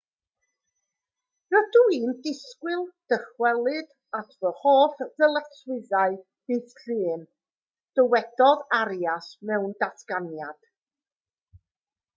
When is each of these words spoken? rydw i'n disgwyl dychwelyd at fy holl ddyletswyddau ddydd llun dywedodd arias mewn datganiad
rydw 1.55 1.83
i'n 1.97 2.15
disgwyl 2.27 2.81
dychwelyd 3.13 3.93
at 4.21 4.33
fy 4.39 4.53
holl 4.63 4.95
ddyletswyddau 5.03 6.17
ddydd 6.23 6.73
llun 6.87 7.27
dywedodd 8.01 8.67
arias 8.83 9.33
mewn 9.51 9.77
datganiad 9.85 10.69